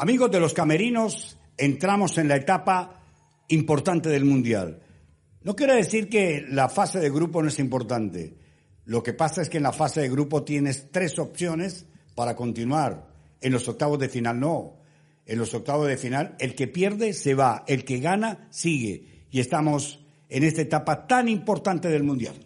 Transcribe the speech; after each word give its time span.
Amigos 0.00 0.30
de 0.30 0.38
los 0.38 0.54
camerinos, 0.54 1.36
entramos 1.56 2.18
en 2.18 2.28
la 2.28 2.36
etapa 2.36 3.02
importante 3.48 4.08
del 4.08 4.24
Mundial. 4.24 4.80
No 5.42 5.56
quiero 5.56 5.74
decir 5.74 6.08
que 6.08 6.46
la 6.48 6.68
fase 6.68 7.00
de 7.00 7.10
grupo 7.10 7.42
no 7.42 7.48
es 7.48 7.58
importante. 7.58 8.38
Lo 8.84 9.02
que 9.02 9.12
pasa 9.12 9.42
es 9.42 9.48
que 9.48 9.56
en 9.56 9.64
la 9.64 9.72
fase 9.72 10.00
de 10.00 10.08
grupo 10.08 10.44
tienes 10.44 10.92
tres 10.92 11.18
opciones 11.18 11.86
para 12.14 12.36
continuar. 12.36 13.08
En 13.40 13.52
los 13.52 13.66
octavos 13.66 13.98
de 13.98 14.08
final 14.08 14.38
no. 14.38 14.76
En 15.26 15.36
los 15.36 15.52
octavos 15.52 15.88
de 15.88 15.96
final 15.96 16.36
el 16.38 16.54
que 16.54 16.68
pierde 16.68 17.12
se 17.12 17.34
va, 17.34 17.64
el 17.66 17.84
que 17.84 17.98
gana 17.98 18.46
sigue. 18.50 19.26
Y 19.32 19.40
estamos 19.40 19.98
en 20.28 20.44
esta 20.44 20.62
etapa 20.62 21.08
tan 21.08 21.28
importante 21.28 21.88
del 21.88 22.04
Mundial. 22.04 22.36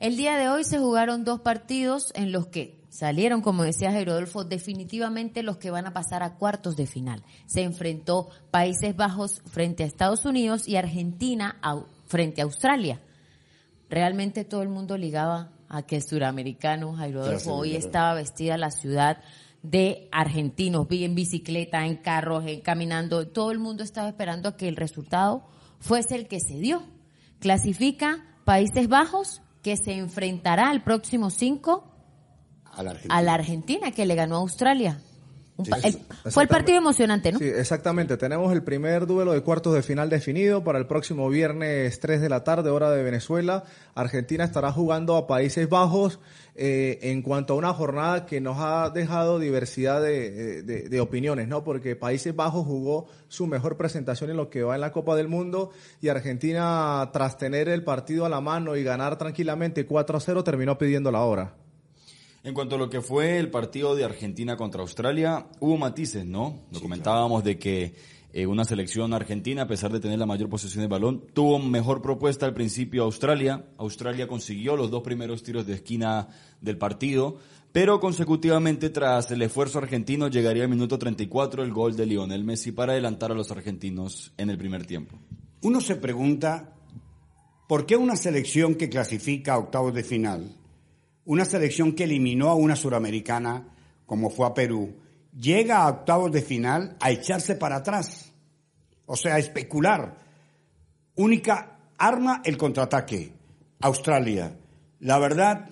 El 0.00 0.16
día 0.16 0.38
de 0.38 0.48
hoy 0.48 0.64
se 0.64 0.78
jugaron 0.78 1.22
dos 1.22 1.40
partidos 1.40 2.12
en 2.14 2.32
los 2.32 2.46
que 2.46 2.80
salieron, 2.94 3.40
como 3.40 3.64
decía 3.64 3.90
Rodolfo, 4.04 4.44
definitivamente 4.44 5.42
los 5.42 5.56
que 5.56 5.72
van 5.72 5.86
a 5.86 5.92
pasar 5.92 6.22
a 6.22 6.36
cuartos 6.36 6.76
de 6.76 6.86
final. 6.86 7.24
Se 7.46 7.62
enfrentó 7.62 8.28
Países 8.52 8.94
Bajos 8.94 9.42
frente 9.46 9.82
a 9.82 9.86
Estados 9.86 10.24
Unidos 10.24 10.68
y 10.68 10.76
Argentina 10.76 11.60
frente 12.06 12.40
a 12.40 12.44
Australia. 12.44 13.00
Realmente 13.90 14.44
todo 14.44 14.62
el 14.62 14.68
mundo 14.68 14.96
ligaba 14.96 15.50
a 15.68 15.82
que 15.82 15.96
el 15.96 16.02
suramericano, 16.04 16.94
Jairo 16.94 17.24
Rodolfo, 17.24 17.54
hoy 17.54 17.74
estaba 17.74 18.14
vestida 18.14 18.56
la 18.56 18.70
ciudad 18.70 19.18
de 19.62 20.08
argentinos, 20.12 20.86
vi 20.86 21.04
en 21.04 21.16
bicicleta, 21.16 21.84
en 21.84 21.96
carros, 21.96 22.44
en 22.46 22.60
caminando, 22.60 23.26
todo 23.26 23.50
el 23.50 23.58
mundo 23.58 23.82
estaba 23.82 24.08
esperando 24.08 24.50
a 24.50 24.56
que 24.56 24.68
el 24.68 24.76
resultado 24.76 25.44
fuese 25.80 26.14
el 26.14 26.28
que 26.28 26.38
se 26.38 26.60
dio. 26.60 26.84
Clasifica 27.40 28.24
Países 28.44 28.88
Bajos, 28.88 29.42
que 29.62 29.76
se 29.76 29.94
enfrentará 29.94 30.70
al 30.70 30.84
próximo 30.84 31.30
5 31.30 31.93
a 32.76 33.22
la 33.22 33.34
Argentina, 33.34 33.92
que 33.92 34.06
le 34.06 34.14
ganó 34.14 34.36
a 34.36 34.38
Australia. 34.40 34.98
fue 36.30 36.42
el 36.42 36.48
partido 36.48 36.78
emocionante, 36.78 37.30
¿no? 37.30 37.38
Sí, 37.38 37.44
exactamente. 37.44 38.16
Tenemos 38.16 38.52
el 38.52 38.64
primer 38.64 39.06
duelo 39.06 39.32
de 39.32 39.40
cuartos 39.42 39.72
de 39.74 39.82
final 39.82 40.10
definido 40.10 40.64
para 40.64 40.78
el 40.78 40.86
próximo 40.86 41.28
viernes 41.28 42.00
3 42.00 42.20
de 42.20 42.28
la 42.28 42.42
tarde, 42.42 42.70
hora 42.70 42.90
de 42.90 43.04
Venezuela. 43.04 43.62
Argentina 43.94 44.42
estará 44.42 44.72
jugando 44.72 45.16
a 45.16 45.28
Países 45.28 45.68
Bajos 45.68 46.18
eh, 46.56 46.98
en 47.02 47.22
cuanto 47.22 47.54
a 47.54 47.56
una 47.56 47.72
jornada 47.72 48.26
que 48.26 48.40
nos 48.40 48.56
ha 48.58 48.90
dejado 48.90 49.38
diversidad 49.38 50.02
de, 50.02 50.62
de, 50.62 51.00
opiniones, 51.00 51.46
¿no? 51.46 51.62
Porque 51.62 51.94
Países 51.94 52.34
Bajos 52.34 52.66
jugó 52.66 53.06
su 53.28 53.46
mejor 53.46 53.76
presentación 53.76 54.30
en 54.30 54.36
lo 54.36 54.50
que 54.50 54.64
va 54.64 54.74
en 54.74 54.80
la 54.80 54.90
Copa 54.90 55.14
del 55.14 55.28
Mundo 55.28 55.70
y 56.00 56.08
Argentina, 56.08 57.10
tras 57.12 57.38
tener 57.38 57.68
el 57.68 57.84
partido 57.84 58.24
a 58.24 58.28
la 58.28 58.40
mano 58.40 58.74
y 58.74 58.82
ganar 58.82 59.18
tranquilamente 59.18 59.86
4 59.86 60.16
a 60.16 60.20
0, 60.20 60.42
terminó 60.42 60.78
pidiendo 60.78 61.12
la 61.12 61.22
hora. 61.22 61.54
En 62.44 62.52
cuanto 62.52 62.74
a 62.74 62.78
lo 62.78 62.90
que 62.90 63.00
fue 63.00 63.38
el 63.38 63.50
partido 63.50 63.96
de 63.96 64.04
Argentina 64.04 64.54
contra 64.54 64.82
Australia, 64.82 65.46
hubo 65.60 65.78
matices, 65.78 66.26
¿no? 66.26 66.60
Lo 66.72 66.78
comentábamos 66.78 67.42
de 67.42 67.58
que 67.58 67.94
eh, 68.34 68.44
una 68.46 68.66
selección 68.66 69.14
argentina, 69.14 69.62
a 69.62 69.66
pesar 69.66 69.90
de 69.90 69.98
tener 69.98 70.18
la 70.18 70.26
mayor 70.26 70.50
posesión 70.50 70.82
de 70.82 70.88
balón, 70.88 71.24
tuvo 71.32 71.58
mejor 71.58 72.02
propuesta 72.02 72.44
al 72.44 72.52
principio 72.52 73.04
Australia. 73.04 73.64
Australia 73.78 74.28
consiguió 74.28 74.76
los 74.76 74.90
dos 74.90 75.02
primeros 75.02 75.42
tiros 75.42 75.66
de 75.66 75.72
esquina 75.72 76.28
del 76.60 76.76
partido, 76.76 77.38
pero 77.72 77.98
consecutivamente 77.98 78.90
tras 78.90 79.30
el 79.30 79.40
esfuerzo 79.40 79.78
argentino 79.78 80.28
llegaría 80.28 80.64
al 80.64 80.68
minuto 80.68 80.98
34 80.98 81.62
el 81.62 81.72
gol 81.72 81.96
de 81.96 82.04
Lionel 82.04 82.44
Messi 82.44 82.72
para 82.72 82.92
adelantar 82.92 83.32
a 83.32 83.34
los 83.34 83.50
argentinos 83.52 84.34
en 84.36 84.50
el 84.50 84.58
primer 84.58 84.84
tiempo. 84.84 85.18
Uno 85.62 85.80
se 85.80 85.96
pregunta, 85.96 86.74
¿por 87.66 87.86
qué 87.86 87.96
una 87.96 88.16
selección 88.16 88.74
que 88.74 88.90
clasifica 88.90 89.54
a 89.54 89.58
octavos 89.58 89.94
de 89.94 90.04
final 90.04 90.58
una 91.24 91.44
selección 91.44 91.92
que 91.94 92.04
eliminó 92.04 92.50
a 92.50 92.54
una 92.54 92.76
suramericana, 92.76 93.68
como 94.06 94.30
fue 94.30 94.46
a 94.46 94.54
Perú, 94.54 94.94
llega 95.38 95.78
a 95.78 95.88
octavos 95.88 96.32
de 96.32 96.42
final 96.42 96.96
a 97.00 97.10
echarse 97.10 97.54
para 97.54 97.76
atrás. 97.76 98.32
O 99.06 99.16
sea, 99.16 99.36
a 99.36 99.38
especular. 99.38 100.18
Única 101.16 101.78
arma 101.98 102.42
el 102.44 102.56
contraataque. 102.56 103.32
Australia. 103.80 104.56
La 105.00 105.18
verdad 105.18 105.68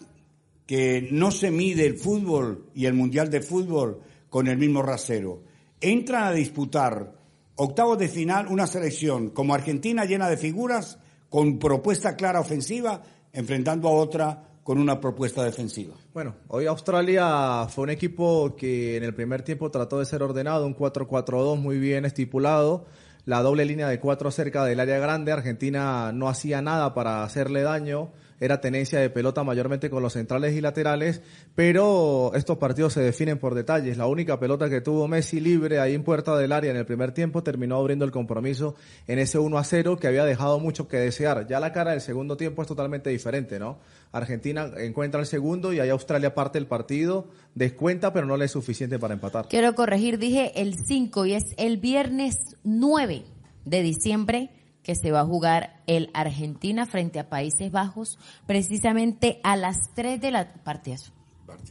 que 0.67 1.09
no 1.11 1.31
se 1.31 1.51
mide 1.51 1.87
el 1.87 1.99
fútbol 1.99 2.71
y 2.75 2.87
el 2.87 2.95
Mundial 2.95 3.31
de 3.31 3.41
Fútbol 3.41 4.03
con 4.29 4.49
el 4.49 4.59
mismo 4.59 4.83
rasero. 4.83 5.43
Entran 5.81 6.25
a 6.25 6.33
disputar 6.33 7.15
octavos 7.57 7.99
de 7.99 8.09
final 8.09 8.47
una 8.49 8.67
selección 8.67 9.31
como 9.31 9.55
Argentina 9.55 10.05
llena 10.05 10.29
de 10.29 10.37
figuras, 10.37 10.99
con 11.29 11.59
propuesta 11.59 12.17
clara 12.17 12.41
ofensiva, 12.41 13.03
enfrentando 13.33 13.89
a 13.89 13.93
otra 13.93 14.52
con 14.63 14.79
una 14.79 15.01
propuesta 15.01 15.43
defensiva. 15.43 15.95
Bueno, 16.15 16.37
hoy 16.49 16.67
Australia 16.67 17.67
fue 17.69 17.85
un 17.85 17.91
equipo 17.91 18.55
que 18.57 18.97
en 18.97 19.03
el 19.03 19.15
primer 19.15 19.43
tiempo 19.43 19.71
trató 19.71 19.99
de 19.99 20.07
ser 20.07 20.23
ordenado, 20.23 20.67
un 20.67 20.77
4-4-2 20.77 21.59
muy 21.59 21.79
bien 21.79 22.05
estipulado, 22.05 22.87
la 23.25 23.43
doble 23.43 23.65
línea 23.65 23.89
de 23.89 24.01
cuatro 24.01 24.31
cerca 24.31 24.65
del 24.65 24.81
área 24.81 24.99
grande, 24.99 25.33
Argentina 25.33 26.13
no 26.13 26.29
hacía 26.29 26.63
nada 26.63 26.95
para 26.95 27.25
hacerle 27.25 27.63
daño, 27.63 28.11
era 28.43 28.61
tenencia 28.61 28.99
de 28.99 29.09
pelota 29.09 29.45
mayormente 29.45 29.89
con 29.89 30.03
los 30.03 30.15
centrales 30.15 30.57
y 30.57 30.61
laterales, 30.61 31.23
pero 31.55 32.33
estos 32.35 32.59
partidos 32.59 32.93
se 32.93 33.01
definen 33.01 33.39
por 33.39 33.55
detalles. 33.55 33.97
La 33.97 34.09
única 34.09 34.41
pelota 34.41 34.69
que 34.69 34.81
tuvo 34.81 35.07
Messi 35.07 35.39
libre 35.39 35.79
ahí 35.79 35.95
en 35.95 36.03
puerta 36.03 36.37
del 36.37 36.51
área 36.51 36.73
en 36.73 36.77
el 36.77 36.85
primer 36.85 37.13
tiempo 37.13 37.45
terminó 37.45 37.77
abriendo 37.77 38.05
el 38.05 38.11
compromiso 38.11 38.75
en 39.07 39.21
ese 39.21 39.39
1 39.39 39.57
a 39.57 39.63
0 39.63 39.97
que 39.97 40.09
había 40.09 40.25
dejado 40.25 40.59
mucho 40.59 40.89
que 40.89 40.97
desear. 40.97 41.47
Ya 41.47 41.61
la 41.61 41.73
cara 41.73 41.93
del 41.93 42.01
segundo 42.01 42.37
tiempo 42.37 42.63
es 42.63 42.69
totalmente 42.69 43.11
diferente, 43.11 43.61
¿no? 43.61 43.79
Argentina 44.11 44.73
encuentra 44.77 45.21
el 45.21 45.27
segundo 45.27 45.73
y 45.73 45.79
ahí 45.79 45.91
Australia 45.91 46.35
parte 46.35 46.59
el 46.59 46.67
partido, 46.67 47.29
descuenta, 47.55 48.13
pero 48.13 48.27
no 48.27 48.37
le 48.37 48.47
es 48.47 48.51
suficiente 48.51 48.99
para 48.99 49.15
empatar. 49.15 49.47
Quiero 49.49 49.73
corregir, 49.77 50.19
dije 50.19 50.61
el 50.61 50.75
5 50.85 51.27
y 51.27 51.35
es 51.35 51.45
el 51.59 51.77
viernes 51.77 52.57
9 52.65 53.23
de 53.65 53.83
diciembre 53.83 54.51
que 54.83 54.95
se 54.95 55.13
va 55.13 55.21
a 55.21 55.27
jugar 55.27 55.81
el 55.87 56.11
Argentina 56.15 56.87
frente 56.87 57.19
a 57.19 57.29
Países 57.29 57.71
Bajos, 57.71 58.19
precisamente 58.47 59.41
a 59.45 59.57
las 59.57 59.93
3 59.95 60.21
de 60.21 60.31
la 60.31 60.53
partida. 60.65 60.97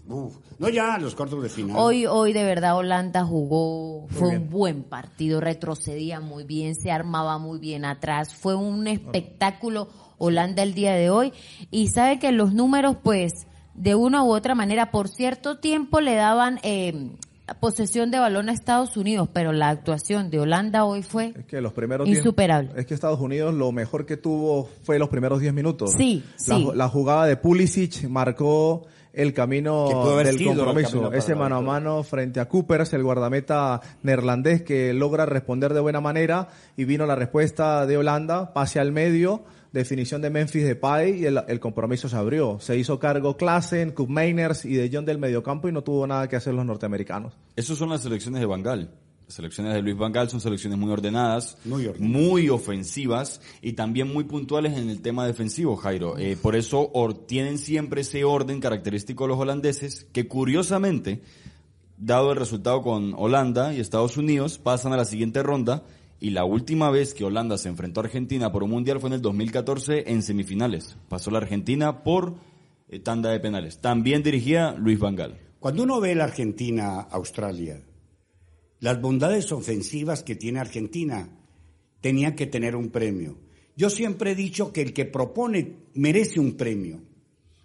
no 0.07 0.69
ya 0.69 0.97
los 0.97 1.15
cuartos 1.15 1.43
de 1.43 1.49
final. 1.49 1.75
Hoy, 1.77 2.05
hoy 2.05 2.33
de 2.33 2.43
verdad 2.43 2.77
Holanda 2.77 3.25
jugó, 3.25 4.07
fue 4.09 4.29
un 4.29 4.49
buen 4.49 4.83
partido, 4.83 5.41
retrocedía 5.41 6.19
muy 6.19 6.43
bien, 6.43 6.75
se 6.75 6.91
armaba 6.91 7.37
muy 7.37 7.59
bien 7.59 7.85
atrás, 7.85 8.33
fue 8.35 8.55
un 8.55 8.87
espectáculo 8.87 9.89
Holanda 10.17 10.61
el 10.63 10.73
día 10.73 10.93
de 10.93 11.09
hoy 11.09 11.33
y 11.71 11.87
sabe 11.87 12.19
que 12.19 12.31
los 12.31 12.53
números 12.53 12.95
pues 13.01 13.47
de 13.73 13.95
una 13.95 14.23
u 14.23 14.31
otra 14.31 14.53
manera 14.53 14.91
por 14.91 15.07
cierto 15.07 15.57
tiempo 15.57 15.99
le 15.99 16.13
daban 16.13 16.59
eh, 16.61 17.17
posesión 17.59 18.11
de 18.11 18.19
balón 18.19 18.49
a 18.49 18.53
Estados 18.53 18.97
Unidos, 18.97 19.29
pero 19.31 19.51
la 19.51 19.69
actuación 19.69 20.29
de 20.29 20.39
Holanda 20.39 20.85
hoy 20.85 21.03
fue 21.03 21.33
que 21.47 21.61
los 21.61 21.73
primeros 21.73 22.07
insuperable. 22.07 22.71
es 22.75 22.85
que 22.85 22.93
Estados 22.93 23.19
Unidos 23.19 23.53
lo 23.53 23.71
mejor 23.71 24.05
que 24.05 24.17
tuvo 24.17 24.69
fue 24.83 24.99
los 24.99 25.09
primeros 25.09 25.39
10 25.39 25.53
minutos. 25.53 25.91
Sí, 25.97 26.23
la, 26.47 26.55
sí. 26.55 26.67
La 26.75 26.89
jugada 26.89 27.25
de 27.25 27.37
Pulisic 27.37 28.07
marcó 28.07 28.85
el 29.13 29.33
camino 29.33 30.15
del 30.17 30.43
compromiso. 30.45 31.11
Ese 31.11 31.35
mano 31.35 31.57
a 31.57 31.61
mano 31.61 32.03
frente 32.03 32.39
a 32.39 32.47
Coopers, 32.47 32.93
el 32.93 33.03
guardameta 33.03 33.81
neerlandés 34.03 34.61
que 34.61 34.93
logra 34.93 35.25
responder 35.25 35.73
de 35.73 35.79
buena 35.79 36.01
manera 36.01 36.47
y 36.77 36.85
vino 36.85 37.05
la 37.05 37.15
respuesta 37.15 37.85
de 37.85 37.97
Holanda, 37.97 38.53
pase 38.53 38.79
al 38.79 38.91
medio 38.91 39.43
definición 39.71 40.21
de 40.21 40.29
Memphis 40.29 40.63
Depay 40.63 41.21
y 41.21 41.25
el, 41.25 41.59
compromiso 41.59 42.09
se 42.09 42.15
abrió. 42.15 42.59
Se 42.59 42.77
hizo 42.77 42.99
cargo 42.99 43.37
Klassen, 43.37 43.91
Cup 43.91 44.09
Mainers 44.09 44.65
y 44.65 44.75
de 44.75 44.89
John 44.91 45.05
del 45.05 45.17
mediocampo 45.17 45.69
y 45.69 45.71
no 45.71 45.83
tuvo 45.83 46.05
nada 46.07 46.27
que 46.27 46.35
hacer 46.35 46.53
los 46.53 46.65
norteamericanos. 46.65 47.33
Esas 47.55 47.77
son 47.77 47.89
las 47.89 48.01
selecciones 48.01 48.41
de 48.41 48.45
Bangal. 48.45 48.91
Las 49.25 49.35
selecciones 49.35 49.73
de 49.73 49.81
Luis 49.81 49.97
Vangal 49.97 50.29
son 50.29 50.41
selecciones 50.41 50.77
muy 50.77 50.91
ordenadas, 50.91 51.57
muy, 51.63 52.49
ofensivas 52.49 53.39
y 53.61 53.73
también 53.73 54.11
muy 54.11 54.25
puntuales 54.25 54.77
en 54.77 54.89
el 54.89 55.01
tema 55.01 55.25
defensivo, 55.25 55.77
Jairo. 55.77 56.17
Eh, 56.17 56.35
por 56.41 56.57
eso 56.57 56.91
tienen 57.27 57.57
siempre 57.57 58.01
ese 58.01 58.25
orden 58.25 58.59
característico 58.59 59.23
de 59.23 59.29
los 59.29 59.39
holandeses 59.39 60.05
que 60.11 60.27
curiosamente, 60.27 61.21
dado 61.97 62.33
el 62.33 62.37
resultado 62.37 62.81
con 62.81 63.13
Holanda 63.15 63.73
y 63.73 63.79
Estados 63.79 64.17
Unidos, 64.17 64.57
pasan 64.57 64.91
a 64.91 64.97
la 64.97 65.05
siguiente 65.05 65.41
ronda 65.41 65.85
y 66.21 66.29
la 66.29 66.45
última 66.45 66.91
vez 66.91 67.15
que 67.15 67.25
Holanda 67.25 67.57
se 67.57 67.67
enfrentó 67.67 67.99
a 67.99 68.03
Argentina 68.03 68.51
por 68.51 68.61
un 68.61 68.69
mundial 68.69 68.99
fue 68.99 69.09
en 69.09 69.15
el 69.15 69.21
2014 69.23 70.11
en 70.11 70.21
semifinales. 70.21 70.95
Pasó 71.09 71.31
la 71.31 71.39
Argentina 71.39 72.03
por 72.03 72.35
eh, 72.87 72.99
tanda 72.99 73.31
de 73.31 73.39
penales. 73.39 73.81
También 73.81 74.21
dirigía 74.21 74.73
Luis 74.73 74.99
Vangal. 74.99 75.39
Cuando 75.59 75.81
uno 75.81 75.99
ve 75.99 76.13
la 76.13 76.25
Argentina-Australia, 76.25 77.81
las 78.79 79.01
bondades 79.01 79.51
ofensivas 79.51 80.21
que 80.21 80.35
tiene 80.35 80.59
Argentina 80.59 81.27
tenían 82.01 82.35
que 82.35 82.45
tener 82.45 82.75
un 82.75 82.91
premio. 82.91 83.39
Yo 83.75 83.89
siempre 83.89 84.31
he 84.31 84.35
dicho 84.35 84.71
que 84.71 84.83
el 84.83 84.93
que 84.93 85.05
propone 85.05 85.87
merece 85.95 86.39
un 86.39 86.55
premio. 86.55 87.01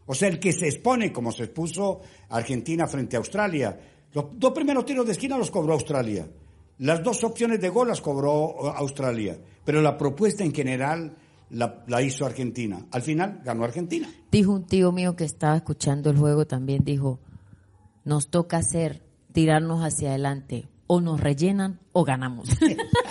O 0.06 0.14
sea, 0.14 0.29
el 0.29 0.41
que 0.41 0.55
se 0.55 0.67
expone, 0.67 1.12
como 1.12 1.31
se 1.31 1.44
expuso 1.44 2.00
Argentina 2.31 2.87
frente 2.87 3.17
a 3.17 3.19
Australia. 3.19 3.79
Los 4.14 4.26
dos 4.32 4.52
primeros 4.52 4.87
tiros 4.87 5.05
de 5.05 5.12
esquina 5.12 5.37
los 5.37 5.50
cobró 5.50 5.75
Australia. 5.75 6.26
Las 6.78 7.02
dos 7.02 7.25
opciones 7.25 7.61
de 7.61 7.69
gol 7.70 7.88
las 7.88 8.00
cobró 8.00 8.55
uh, 8.55 8.67
Australia, 8.76 9.38
pero 9.64 9.81
la 9.81 9.96
propuesta 9.96 10.44
en 10.44 10.55
general 10.55 11.17
la, 11.50 12.02
hizo 12.02 12.26
Argentina. 12.26 12.87
Al 12.90 13.02
final 13.02 13.40
ganó 13.44 13.64
Argentina. 13.64 14.08
Dijo 14.31 14.52
un 14.52 14.67
tío 14.67 14.93
mío 14.93 15.17
que 15.17 15.25
estaba 15.25 15.56
escuchando 15.56 16.11
el 16.11 16.19
juego 16.19 16.46
también, 16.46 16.84
dijo, 16.84 17.20
nos 18.05 18.28
toca 18.28 18.58
hacer, 18.58 19.02
tirarnos 19.32 19.82
hacia 19.82 20.11
adelante, 20.11 20.69
o 20.87 21.00
nos 21.00 21.20
rellenan 21.20 21.81
o 21.93 22.05
ganamos. 22.05 22.49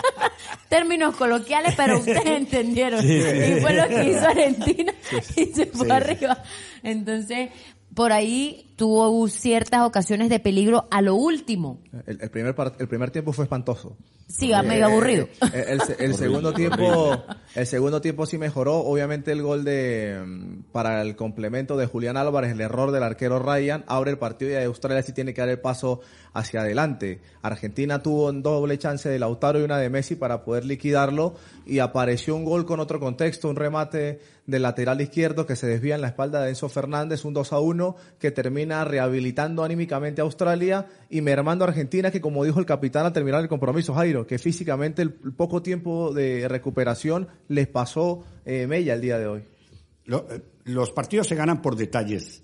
Términos 0.68 1.16
coloquiales, 1.16 1.74
pero 1.76 1.98
ustedes 1.98 2.26
entendieron. 2.26 3.04
Y 3.04 3.60
fue 3.60 3.74
lo 3.74 3.88
que 3.88 4.10
hizo 4.10 4.26
Argentina 4.26 4.92
y 5.36 5.46
se 5.46 5.66
fue 5.66 5.90
arriba. 5.90 6.42
Entonces, 6.82 7.50
por 7.94 8.12
ahí 8.12 8.65
tuvo 8.76 9.26
ciertas 9.28 9.80
ocasiones 9.82 10.28
de 10.28 10.38
peligro 10.38 10.86
a 10.90 11.02
lo 11.02 11.14
último. 11.14 11.80
El, 12.06 12.18
primer, 12.30 12.54
el 12.78 12.88
primer 12.88 13.10
tiempo 13.10 13.32
fue 13.32 13.44
espantoso. 13.44 13.96
Sí, 14.28 14.52
a 14.52 14.62
medio 14.62 14.86
aburrido. 14.86 15.28
Eh, 15.52 15.78
el, 16.00 16.14
segundo 16.14 16.52
tiempo, 16.52 17.22
el 17.54 17.66
segundo 17.66 18.00
tiempo 18.00 18.26
sí 18.26 18.38
mejoró. 18.38 18.78
Obviamente 18.78 19.30
el 19.30 19.40
gol 19.40 19.64
de 19.64 20.20
mm, 20.24 20.72
para 20.72 21.00
el 21.02 21.14
complemento 21.14 21.76
de 21.76 21.86
Julián 21.86 22.16
Álvarez, 22.16 22.52
el 22.52 22.60
error 22.60 22.90
del 22.90 23.04
arquero 23.04 23.38
Ryan, 23.38 23.84
abre 23.86 24.10
el 24.10 24.18
partido 24.18 24.50
y 24.50 24.64
Australia 24.64 25.02
sí 25.02 25.12
tiene 25.12 25.32
que 25.32 25.42
dar 25.42 25.50
el 25.50 25.60
paso 25.60 26.00
hacia 26.34 26.62
adelante. 26.62 27.20
Argentina 27.40 28.02
tuvo 28.02 28.26
un 28.28 28.42
doble 28.42 28.78
chance 28.78 29.08
de 29.08 29.18
Lautaro 29.18 29.60
y 29.60 29.62
una 29.62 29.78
de 29.78 29.90
Messi 29.90 30.16
para 30.16 30.44
poder 30.44 30.64
liquidarlo 30.64 31.36
y 31.64 31.78
apareció 31.78 32.34
un 32.34 32.44
gol 32.44 32.66
con 32.66 32.80
otro 32.80 32.98
contexto, 32.98 33.48
un 33.48 33.56
remate 33.56 34.20
del 34.46 34.62
lateral 34.62 35.00
izquierdo 35.00 35.46
que 35.46 35.56
se 35.56 35.66
desvía 35.66 35.94
en 35.94 36.00
la 36.00 36.08
espalda 36.08 36.42
de 36.42 36.50
Enzo 36.50 36.68
Fernández, 36.68 37.24
un 37.24 37.34
2 37.34 37.52
a 37.52 37.60
1 37.60 37.96
que 38.18 38.30
termina 38.30 38.65
rehabilitando 38.66 39.64
anímicamente 39.64 40.20
a 40.20 40.24
Australia 40.24 40.86
y 41.08 41.20
mermando 41.20 41.64
a 41.64 41.68
Argentina 41.68 42.10
que 42.10 42.20
como 42.20 42.44
dijo 42.44 42.60
el 42.60 42.66
capitán 42.66 43.06
al 43.06 43.12
terminar 43.12 43.42
el 43.42 43.48
compromiso, 43.48 43.94
Jairo, 43.94 44.26
que 44.26 44.38
físicamente 44.38 45.02
el 45.02 45.12
poco 45.12 45.62
tiempo 45.62 46.12
de 46.12 46.48
recuperación 46.48 47.28
les 47.48 47.68
pasó 47.68 48.24
eh, 48.44 48.66
Mella 48.66 48.94
el 48.94 49.00
día 49.00 49.18
de 49.18 49.26
hoy. 49.26 49.42
Eh, 50.06 50.40
los 50.64 50.90
partidos 50.90 51.26
se 51.28 51.34
ganan 51.34 51.62
por 51.62 51.76
detalles. 51.76 52.42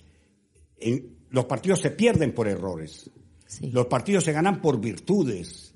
los 1.30 1.44
partidos 1.46 1.80
se 1.80 1.90
pierden 1.90 2.32
por 2.34 2.48
errores. 2.48 3.10
Los 3.60 3.86
partidos 3.86 4.24
se 4.24 4.32
ganan 4.32 4.60
por 4.60 4.80
virtudes. 4.80 5.74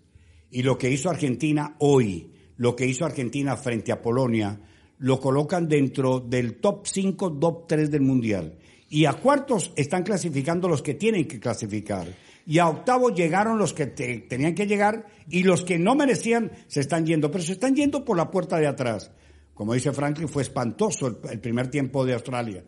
Y 0.51 0.63
lo 0.63 0.79
que 0.79 0.91
hizo 0.91 1.11
Argentina 1.11 1.77
hoy, 1.81 2.33
lo 2.57 2.75
que 2.75 2.87
hizo 2.87 3.05
Argentina 3.05 3.57
frente 3.57 3.93
a 3.93 4.01
Polonia, 4.01 4.61
lo 4.99 5.21
colocan 5.21 5.69
dentro 5.69 6.21
del 6.21 6.57
top 6.57 6.87
5, 6.87 7.39
top 7.39 7.67
3 7.67 7.91
del 7.91 8.03
Mundial. 8.03 8.59
Y 8.89 9.05
a 9.05 9.15
cuartos 9.15 9.73
están 9.77 10.03
clasificando 10.03 10.69
los 10.69 10.83
que 10.83 10.95
tienen 10.95 11.27
que 11.27 11.41
clasificar 11.41 12.07
y 12.47 12.61
a 12.61 12.69
octavo 12.69 13.11
llegaron 13.11 13.59
los 13.59 13.75
que 13.75 13.87
tenían 13.87 14.55
que 14.55 14.67
llegar 14.67 15.07
y 15.29 15.43
los 15.43 15.65
que 15.65 15.79
no 15.79 15.97
merecían 15.97 16.53
se 16.69 16.81
están 16.81 17.05
yendo, 17.05 17.31
pero 17.31 17.43
se 17.43 17.53
están 17.53 17.75
yendo 17.75 18.05
por 18.05 18.17
la 18.17 18.31
puerta 18.31 18.57
de 18.59 18.69
atrás. 18.69 19.11
Como 19.53 19.75
dice 19.75 19.93
Franklin, 19.93 20.29
fue 20.29 20.43
espantoso 20.43 21.09
el, 21.29 21.41
primer 21.41 21.69
tiempo 21.69 22.07
de 22.07 22.15
Australia. 22.15 22.63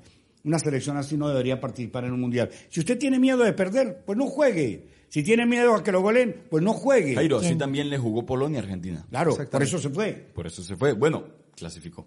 Una 0.44 0.58
selección 0.58 0.96
así 0.96 1.16
no 1.16 1.28
debería 1.28 1.60
participar 1.60 2.04
en 2.04 2.12
un 2.12 2.20
mundial. 2.20 2.50
Si 2.68 2.80
usted 2.80 2.98
tiene 2.98 3.20
miedo 3.20 3.44
de 3.44 3.52
perder, 3.52 4.02
pues 4.04 4.18
no 4.18 4.26
juegue. 4.26 4.88
Si 5.08 5.22
tiene 5.22 5.46
miedo 5.46 5.74
a 5.74 5.84
que 5.84 5.92
lo 5.92 6.02
goleen, 6.02 6.44
pues 6.50 6.62
no 6.62 6.72
juegue. 6.72 7.14
Jairo, 7.14 7.38
así 7.38 7.56
también 7.56 7.88
le 7.88 7.98
jugó 7.98 8.26
Polonia 8.26 8.58
a 8.58 8.62
Argentina. 8.62 9.06
Claro, 9.08 9.36
por 9.50 9.62
eso 9.62 9.78
se 9.78 9.90
fue. 9.90 10.12
Por 10.34 10.46
eso 10.46 10.62
se 10.62 10.76
fue. 10.76 10.92
Bueno, 10.92 11.24
clasificó. 11.54 12.06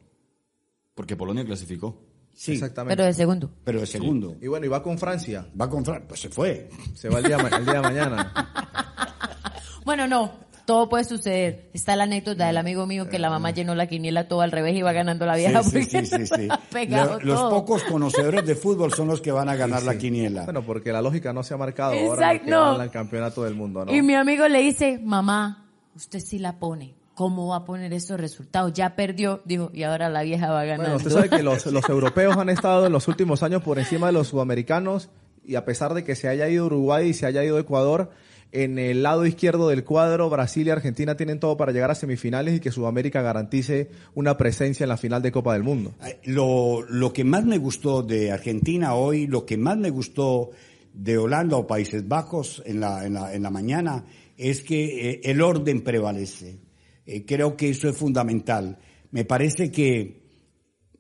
Porque 0.94 1.16
Polonia 1.16 1.46
clasificó. 1.46 2.11
Sí, 2.42 2.54
exactamente. 2.54 2.96
Pero 2.96 3.06
de 3.06 3.14
segundo. 3.14 3.52
Pero 3.64 3.82
de 3.82 3.86
segundo. 3.86 4.36
Y 4.42 4.48
bueno, 4.48 4.66
y 4.66 4.70
va 4.70 4.82
con 4.82 4.98
Francia. 4.98 5.46
Va 5.60 5.70
con 5.70 5.86
Francia, 5.86 6.08
pues 6.08 6.22
se 6.22 6.30
fue. 6.30 6.70
Se 6.96 7.08
va 7.08 7.20
el 7.20 7.26
día, 7.26 7.38
el 7.38 7.66
día 7.66 7.76
de 7.76 7.82
mañana. 7.82 8.34
bueno, 9.86 10.08
no, 10.08 10.32
todo 10.66 10.90
puede 10.90 11.04
suceder. 11.04 11.70
Está 11.72 11.96
la 11.96 12.06
anécdota 12.06 12.48
del 12.48 12.58
amigo 12.58 12.88
mío 12.88 13.08
que 13.10 13.20
la 13.20 13.30
mamá 13.30 13.52
llenó 13.52 13.76
la 13.76 13.86
quiniela 13.86 14.28
todo 14.28 14.42
al 14.42 14.52
revés 14.52 14.76
y 14.76 14.82
va 14.82 14.92
ganando 14.92 15.28
la 15.28 15.36
vieja. 15.36 15.62
Sí, 15.62 15.84
sí, 15.84 16.04
sí, 16.04 16.26
sí 16.26 16.48
los 17.22 17.42
pocos 17.42 17.84
conocedores 17.84 18.44
de 18.44 18.56
fútbol 18.56 18.92
son 18.92 19.10
los 19.10 19.22
que 19.22 19.32
van 19.32 19.48
a 19.48 19.56
ganar 19.56 19.84
la 19.84 20.00
quiniela. 20.00 20.46
Bueno, 20.46 20.64
porque 20.64 20.92
la 20.92 21.04
lógica 21.04 21.34
no 21.34 21.44
se 21.44 21.54
ha 21.54 21.58
marcado 21.58 21.94
ahora 21.94 22.40
que 22.40 22.50
no. 22.50 22.82
el 22.82 22.90
campeonato 22.90 23.44
del 23.44 23.54
mundo, 23.54 23.86
¿no? 23.86 23.94
Y 23.94 24.02
mi 24.02 24.16
amigo 24.16 24.48
le 24.48 24.64
dice, 24.64 24.98
mamá, 24.98 25.70
usted 25.96 26.20
sí 26.20 26.40
la 26.40 26.58
pone. 26.58 26.96
¿Cómo 27.22 27.50
va 27.50 27.58
a 27.58 27.66
poner 27.66 27.94
esos 27.94 28.20
resultados? 28.20 28.74
Ya 28.74 28.96
perdió, 28.96 29.44
dijo, 29.46 29.70
y 29.76 29.84
ahora 29.84 30.10
la 30.10 30.24
vieja 30.24 30.50
va 30.50 30.62
a 30.62 30.66
ganar. 30.66 30.88
Bueno, 30.88 30.96
usted 30.96 31.12
sabe 31.12 31.30
que 31.30 31.44
los, 31.44 31.64
europeos 31.88 32.36
han 32.36 32.50
estado 32.50 32.88
en 32.88 32.92
los 32.92 33.08
últimos 33.08 33.44
años 33.44 33.62
por 33.62 33.78
encima 33.78 34.08
de 34.08 34.14
los 34.14 34.30
sudamericanos 34.30 35.12
y 35.46 35.54
a 35.54 35.64
pesar 35.64 35.94
de 35.94 36.04
que 36.04 36.16
se 36.16 36.30
haya 36.30 36.50
ido 36.50 36.66
Uruguay 36.66 37.10
y 37.10 37.14
se 37.14 37.28
haya 37.28 37.44
ido 37.44 37.60
Ecuador, 37.60 38.10
en 38.52 38.80
el 38.80 39.04
lado 39.04 39.28
izquierdo 39.28 39.70
del 39.70 39.84
cuadro, 39.84 40.32
Brasil 40.32 40.66
y 40.66 40.72
Argentina 40.72 41.16
tienen 41.16 41.40
todo 41.40 41.58
para 41.58 41.72
llegar 41.72 41.92
a 41.92 41.96
semifinales 41.96 42.56
y 42.56 42.60
que 42.60 42.72
Sudamérica 42.72 43.22
garantice 43.22 43.92
una 44.16 44.36
presencia 44.36 44.86
en 44.86 44.90
la 44.90 44.98
final 44.98 45.22
de 45.22 45.32
Copa 45.32 45.54
del 45.54 45.62
Mundo. 45.62 45.94
Lo, 46.24 46.82
lo 46.90 47.14
que 47.14 47.24
más 47.24 47.46
me 47.46 47.60
gustó 47.60 48.02
de 48.02 48.32
Argentina 48.32 48.96
hoy, 48.96 49.28
lo 49.28 49.46
que 49.46 49.58
más 49.58 49.78
me 49.78 49.92
gustó 49.92 50.50
de 50.92 51.20
Holanda 51.20 51.56
o 51.56 51.68
Países 51.68 52.08
Bajos 52.08 52.64
en 52.66 52.80
la, 52.80 53.06
en 53.06 53.14
la, 53.14 53.32
en 53.32 53.44
la 53.44 53.52
mañana, 53.52 54.06
es 54.40 54.64
que 54.64 55.12
eh, 55.12 55.22
el 55.26 55.44
orden 55.44 55.82
prevalece 55.82 56.71
eh, 57.12 57.26
creo 57.26 57.58
que 57.58 57.70
eso 57.70 57.90
es 57.90 57.98
fundamental. 57.98 58.78
Me 59.12 59.26
parece 59.26 59.72
que 59.72 60.22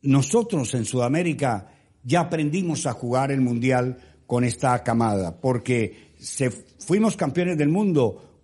nosotros 0.01 0.73
en 0.73 0.83
Sudamérica 0.83 1.71
ya 2.03 2.21
aprendimos 2.21 2.85
a 2.85 2.93
jugar 2.93 3.31
el 3.31 3.39
Mundial 3.39 3.97
con 4.27 4.43
esta 4.43 4.83
camada, 4.83 5.39
porque 5.39 6.13
se, 6.19 6.51
fuimos 6.51 7.15
campeones 7.15 7.57
del 7.57 7.69
mundo, 7.69 8.39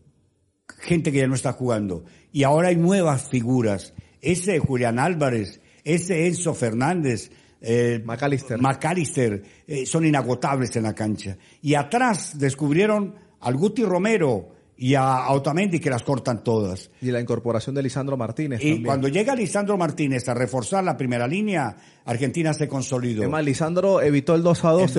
gente 0.79 1.11
que 1.11 1.19
ya 1.19 1.27
no 1.27 1.35
está 1.35 1.53
jugando, 1.53 2.05
y 2.31 2.43
ahora 2.43 2.69
hay 2.69 2.77
nuevas 2.77 3.27
figuras. 3.29 3.93
Ese 4.21 4.59
Julián 4.59 4.99
Álvarez, 4.99 5.59
ese 5.83 6.27
Enzo 6.27 6.53
Fernández, 6.53 7.31
eh, 7.59 8.01
McAllister, 8.05 9.43
eh, 9.67 9.85
son 9.85 10.05
inagotables 10.05 10.75
en 10.75 10.83
la 10.83 10.93
cancha. 10.93 11.37
Y 11.61 11.73
atrás 11.73 12.37
descubrieron 12.37 13.15
al 13.39 13.55
Guti 13.55 13.83
Romero, 13.83 14.56
y 14.77 14.94
a 14.94 15.29
Otamendi 15.31 15.79
que 15.79 15.89
las 15.89 16.03
cortan 16.03 16.44
todas. 16.44 16.91
Y 17.01 17.12
la 17.12 17.19
incorporación 17.19 17.75
de 17.75 17.83
Lisandro 17.83 18.15
Martínez. 18.15 18.63
Y 18.63 18.83
cuando 18.83 19.07
llega 19.07 19.35
Lisandro 19.35 19.77
Martínez 19.77 20.29
a 20.29 20.33
reforzar 20.33 20.83
la 20.83 20.95
primera 20.95 21.27
línea, 21.27 21.75
Argentina 22.06 22.53
se 22.53 22.68
consolidó. 22.68 23.24
Además, 23.24 23.44
Lisandro 23.44 24.01
evitó 24.01 24.35
el 24.35 24.44
2 24.44 24.65
a 24.65 24.71
2, 24.71 24.98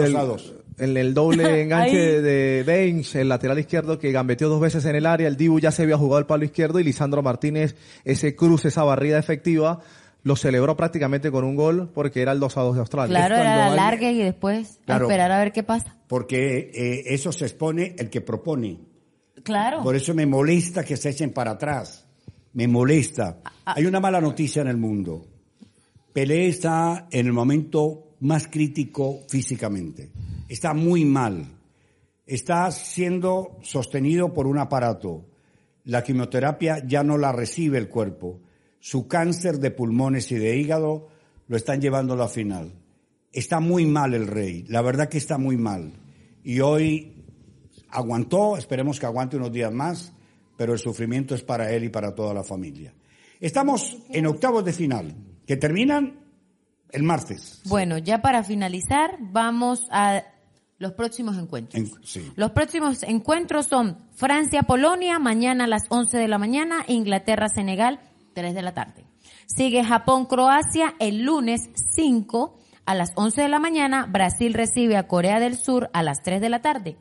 en 0.78 0.96
el 0.96 1.14
doble 1.14 1.62
enganche 1.62 2.20
de 2.20 2.64
Baines, 2.66 3.14
el 3.14 3.28
lateral 3.28 3.58
izquierdo 3.58 3.98
que 3.98 4.12
gambeteó 4.12 4.48
dos 4.48 4.60
veces 4.60 4.84
en 4.84 4.96
el 4.96 5.06
área. 5.06 5.28
El 5.28 5.36
Dibu 5.36 5.60
ya 5.60 5.70
se 5.70 5.82
había 5.82 5.96
jugado 5.96 6.18
el 6.18 6.26
palo 6.26 6.44
izquierdo 6.44 6.80
y 6.80 6.84
Lisandro 6.84 7.22
Martínez, 7.22 7.76
ese 8.04 8.34
cruce, 8.34 8.68
esa 8.68 8.84
barrida 8.84 9.18
efectiva, 9.18 9.80
lo 10.24 10.36
celebró 10.36 10.76
prácticamente 10.76 11.30
con 11.30 11.44
un 11.44 11.56
gol 11.56 11.90
porque 11.94 12.22
era 12.22 12.32
el 12.32 12.40
2 12.40 12.56
a 12.56 12.60
2 12.62 12.74
de 12.74 12.80
Australia. 12.80 13.16
Claro, 13.16 13.36
era 13.36 13.70
larga 13.70 14.10
y 14.10 14.18
después 14.18 14.80
esperar 14.86 15.30
a 15.30 15.38
ver 15.38 15.52
qué 15.52 15.62
pasa. 15.62 15.96
Porque 16.08 16.70
eh, 16.74 17.14
eso 17.14 17.32
se 17.32 17.44
expone 17.44 17.94
el 17.98 18.10
que 18.10 18.20
propone. 18.20 18.87
Claro. 19.42 19.82
Por 19.82 19.96
eso 19.96 20.14
me 20.14 20.26
molesta 20.26 20.84
que 20.84 20.96
se 20.96 21.10
echen 21.10 21.32
para 21.32 21.52
atrás. 21.52 22.06
Me 22.52 22.66
molesta. 22.66 23.40
Ah, 23.44 23.52
ah. 23.66 23.74
Hay 23.76 23.86
una 23.86 24.00
mala 24.00 24.20
noticia 24.20 24.62
en 24.62 24.68
el 24.68 24.76
mundo. 24.76 25.26
Pelé 26.12 26.48
está 26.48 27.06
en 27.10 27.26
el 27.26 27.32
momento 27.32 28.16
más 28.20 28.48
crítico 28.48 29.20
físicamente. 29.28 30.10
Está 30.48 30.74
muy 30.74 31.04
mal. 31.04 31.46
Está 32.26 32.70
siendo 32.72 33.58
sostenido 33.62 34.32
por 34.34 34.46
un 34.46 34.58
aparato. 34.58 35.26
La 35.84 36.02
quimioterapia 36.02 36.84
ya 36.86 37.02
no 37.02 37.16
la 37.16 37.32
recibe 37.32 37.78
el 37.78 37.88
cuerpo. 37.88 38.40
Su 38.80 39.08
cáncer 39.08 39.58
de 39.58 39.70
pulmones 39.70 40.30
y 40.32 40.36
de 40.36 40.56
hígado 40.56 41.08
lo 41.46 41.56
están 41.56 41.80
llevando 41.80 42.14
a 42.14 42.18
la 42.18 42.28
final. 42.28 42.72
Está 43.32 43.60
muy 43.60 43.86
mal 43.86 44.14
el 44.14 44.26
rey. 44.26 44.64
La 44.68 44.82
verdad 44.82 45.08
que 45.08 45.18
está 45.18 45.38
muy 45.38 45.56
mal. 45.56 45.92
Y 46.44 46.60
hoy 46.60 47.17
aguantó, 47.90 48.56
esperemos 48.56 48.98
que 48.98 49.06
aguante 49.06 49.36
unos 49.36 49.52
días 49.52 49.72
más, 49.72 50.12
pero 50.56 50.72
el 50.72 50.78
sufrimiento 50.78 51.34
es 51.34 51.42
para 51.42 51.70
él 51.72 51.84
y 51.84 51.88
para 51.88 52.14
toda 52.14 52.34
la 52.34 52.44
familia. 52.44 52.94
Estamos 53.40 53.96
en 54.10 54.26
octavos 54.26 54.64
de 54.64 54.72
final, 54.72 55.14
que 55.46 55.56
terminan 55.56 56.20
el 56.90 57.02
martes. 57.02 57.62
Bueno, 57.64 57.98
ya 57.98 58.20
para 58.20 58.42
finalizar, 58.42 59.16
vamos 59.20 59.86
a 59.90 60.24
los 60.78 60.92
próximos 60.92 61.36
encuentros. 61.36 62.18
Los 62.36 62.52
próximos 62.52 63.02
encuentros 63.02 63.66
son 63.66 63.98
Francia-Polonia, 64.14 65.18
mañana 65.18 65.64
a 65.64 65.68
las 65.68 65.84
11 65.88 66.18
de 66.18 66.28
la 66.28 66.38
mañana, 66.38 66.84
Inglaterra-Senegal, 66.86 68.00
3 68.34 68.54
de 68.54 68.62
la 68.62 68.74
tarde. 68.74 69.04
Sigue 69.46 69.84
Japón-Croacia 69.84 70.94
el 70.98 71.22
lunes 71.22 71.68
5 71.94 72.58
a 72.86 72.94
las 72.94 73.12
11 73.16 73.42
de 73.42 73.48
la 73.48 73.58
mañana, 73.58 74.06
Brasil 74.06 74.54
recibe 74.54 74.96
a 74.96 75.06
Corea 75.06 75.40
del 75.40 75.58
Sur 75.58 75.90
a 75.92 76.02
las 76.02 76.22
3 76.22 76.40
de 76.40 76.48
la 76.48 76.62
tarde. 76.62 76.96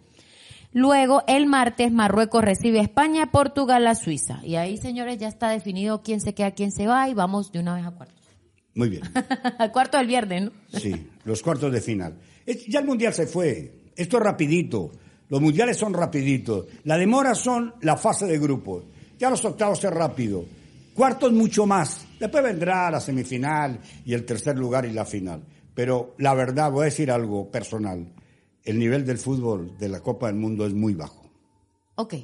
Luego, 0.78 1.24
el 1.26 1.48
martes, 1.48 1.92
Marruecos 1.92 2.44
recibe 2.44 2.78
a 2.80 2.84
España, 2.84 3.32
Portugal 3.32 3.88
a 3.88 3.96
Suiza. 3.96 4.42
Y 4.44 4.58
ahí, 4.58 4.78
señores, 4.78 5.18
ya 5.18 5.28
está 5.28 5.50
definido 5.50 6.04
quién 6.04 6.22
se 6.22 6.36
queda, 6.36 6.52
quién 6.52 6.72
se 6.72 6.86
va 6.86 7.10
y 7.10 7.16
vamos 7.16 7.52
de 7.52 7.58
una 7.58 7.74
vez 7.74 7.84
a 7.84 7.90
cuartos. 7.90 8.28
Muy 8.76 8.90
bien. 8.90 9.02
Al 9.58 9.72
cuarto 9.72 9.98
del 9.98 10.06
viernes, 10.06 10.44
¿no? 10.44 10.52
sí, 10.80 11.10
los 11.24 11.42
cuartos 11.42 11.74
de 11.74 11.82
final. 11.82 12.20
Ya 12.68 12.82
el 12.82 12.86
Mundial 12.86 13.12
se 13.12 13.26
fue. 13.26 13.86
Esto 13.96 14.18
es 14.18 14.24
rapidito. 14.24 14.92
Los 15.30 15.42
mundiales 15.42 15.78
son 15.78 15.96
rapiditos. 15.96 16.68
La 16.84 16.96
demora 16.96 17.34
son 17.34 17.74
la 17.82 17.98
fase 17.98 18.28
de 18.28 18.38
grupos. 18.38 18.84
Ya 19.18 19.32
los 19.32 19.44
octavos 19.46 19.84
es 19.84 19.90
rápido. 19.90 20.46
Cuartos 20.94 21.34
mucho 21.34 21.66
más. 21.66 22.06
Después 22.20 22.44
vendrá 22.44 22.92
la 22.92 23.00
semifinal 23.00 23.80
y 24.06 24.14
el 24.14 24.26
tercer 24.26 24.56
lugar 24.56 24.86
y 24.86 24.94
la 24.94 25.06
final. 25.06 25.42
Pero 25.74 26.14
la 26.20 26.36
verdad, 26.36 26.72
voy 26.72 26.82
a 26.84 26.86
decir 26.86 27.10
algo 27.10 27.50
personal 27.50 28.14
el 28.68 28.78
nivel 28.78 29.06
del 29.06 29.18
fútbol 29.18 29.78
de 29.78 29.88
la 29.88 30.02
Copa 30.02 30.28
del 30.28 30.36
Mundo 30.36 30.66
es 30.66 30.74
muy 30.74 30.94
bajo. 30.94 31.24
Ok. 31.96 32.16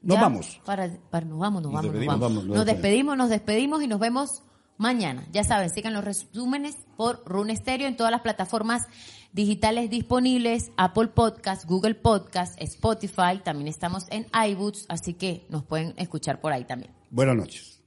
Nos 0.00 0.18
vamos. 0.18 0.60
Para, 0.64 0.88
nos 0.88 1.38
vamos, 1.38 1.62
nos, 1.62 1.72
vamos, 1.72 1.94
nos 1.94 2.06
vamos. 2.06 2.44
Nos 2.44 2.66
despedimos, 2.66 3.16
nos 3.16 3.28
despedimos 3.28 3.82
y 3.82 3.86
nos 3.86 4.00
vemos 4.00 4.42
mañana. 4.78 5.28
Ya 5.32 5.44
saben, 5.44 5.70
sigan 5.70 5.92
los 5.92 6.02
resúmenes 6.02 6.76
por 6.96 7.22
Rune 7.24 7.54
Stereo 7.54 7.86
en 7.86 7.96
todas 7.96 8.10
las 8.10 8.22
plataformas 8.22 8.88
digitales 9.32 9.90
disponibles, 9.90 10.72
Apple 10.76 11.08
Podcast, 11.08 11.66
Google 11.66 11.94
Podcast, 11.94 12.60
Spotify, 12.60 13.40
también 13.44 13.68
estamos 13.68 14.06
en 14.10 14.26
iBooks, 14.32 14.86
así 14.88 15.14
que 15.14 15.46
nos 15.50 15.62
pueden 15.62 15.94
escuchar 15.98 16.40
por 16.40 16.52
ahí 16.52 16.64
también. 16.64 16.92
Buenas 17.10 17.36
noches. 17.36 17.81